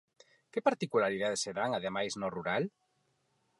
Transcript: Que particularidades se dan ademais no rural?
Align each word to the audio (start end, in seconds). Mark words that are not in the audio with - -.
Que 0.51 0.65
particularidades 0.69 1.43
se 1.45 1.55
dan 1.59 1.71
ademais 1.73 2.13
no 2.21 2.27
rural? 2.37 2.63